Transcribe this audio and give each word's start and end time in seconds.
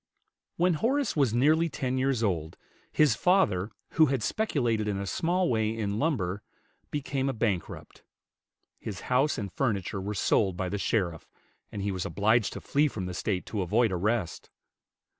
When 0.57 0.73
Horace 0.73 1.15
was 1.15 1.31
nearly 1.31 1.69
ten 1.69 1.99
years 1.99 2.23
old, 2.23 2.57
his 2.91 3.13
father, 3.15 3.69
who 3.91 4.07
had 4.07 4.23
speculated 4.23 4.87
in 4.87 4.97
a 4.97 5.05
small 5.05 5.47
way 5.47 5.69
in 5.77 5.99
lumber, 5.99 6.41
became 6.89 7.29
a 7.29 7.33
bankrupt; 7.33 8.01
his 8.79 9.01
house 9.13 9.37
and 9.37 9.53
furniture 9.53 10.01
were 10.01 10.15
sold 10.15 10.57
by 10.57 10.69
the 10.69 10.79
sheriff, 10.79 11.29
and 11.71 11.83
he 11.83 11.91
was 11.91 12.03
obliged 12.03 12.53
to 12.53 12.61
flee 12.61 12.87
from 12.87 13.05
the 13.05 13.13
State 13.13 13.45
to 13.45 13.61
avoid 13.61 13.91
arrest. 13.91 14.49